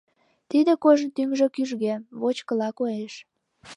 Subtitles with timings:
[0.49, 3.13] Тиде кожын тӱҥжӧ кӱжгӧ, вочкыла коеш.